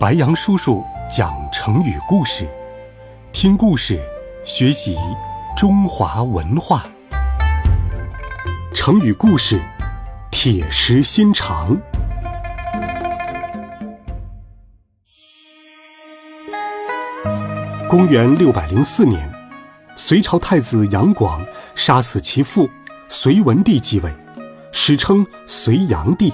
[0.00, 2.48] 白杨叔叔讲成语故事，
[3.32, 4.00] 听故事
[4.46, 4.96] 学习
[5.54, 6.82] 中华文化。
[8.72, 9.60] 成语故事：
[10.30, 11.76] 铁石心肠。
[17.86, 19.30] 公元六百零四年，
[19.96, 21.44] 隋朝太子杨广
[21.74, 22.70] 杀死其父，
[23.10, 24.10] 隋文帝继位，
[24.72, 26.32] 史称隋炀帝。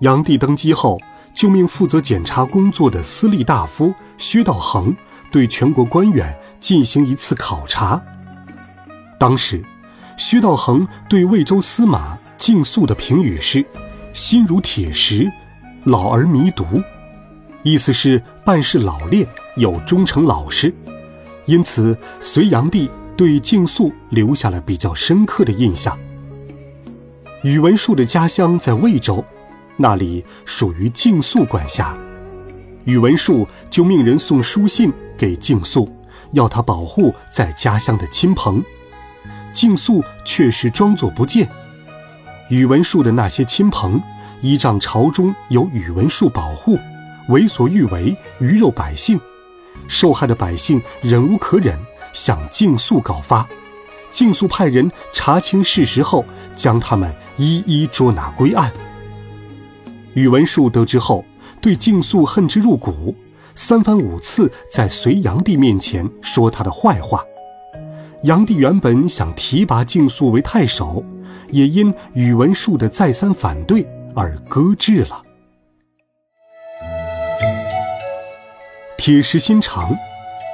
[0.00, 0.98] 炀帝登基后。
[1.40, 4.94] 就命负责检查工作的司隶大夫薛道衡
[5.32, 7.98] 对全国官员进行一次考察。
[9.18, 9.64] 当时，
[10.18, 13.64] 薛道衡对魏州司马敬肃的评语是
[14.12, 15.32] ：“心如铁石，
[15.84, 16.66] 老而弥笃”，
[17.64, 19.26] 意思是办事老练
[19.56, 20.74] 又忠诚老实。
[21.46, 25.98] 因此，隋炀帝对敬肃留下了比较深刻的印象。
[27.44, 29.24] 宇文述的家乡在魏州。
[29.82, 31.96] 那里属于竞速管辖，
[32.84, 35.90] 宇文述就命人送书信给竞速，
[36.32, 38.62] 要他保护在家乡的亲朋。
[39.54, 41.48] 竞速确实装作不见。
[42.50, 43.98] 宇文述的那些亲朋
[44.42, 46.78] 依仗朝中有宇文述保护，
[47.28, 49.18] 为所欲为，鱼肉百姓。
[49.88, 51.78] 受害的百姓忍无可忍，
[52.12, 53.48] 向竞速告发。
[54.10, 56.22] 竞速派人查清事实后，
[56.54, 58.70] 将他们一一捉拿归案。
[60.14, 61.24] 宇文述得知后，
[61.60, 63.14] 对敬肃恨之入骨，
[63.54, 67.24] 三番五次在隋炀帝面前说他的坏话。
[68.22, 71.04] 炀帝原本想提拔敬肃为太守，
[71.50, 75.22] 也因宇文述的再三反对而搁置了。
[78.98, 79.96] 铁石心肠，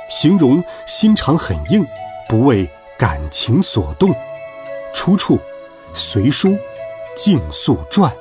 [0.08, 1.84] 形容心肠很硬，
[2.28, 4.14] 不为感情所动。
[4.94, 5.36] 出处：
[5.92, 6.50] 《隋书·
[7.16, 8.12] 敬肃传》。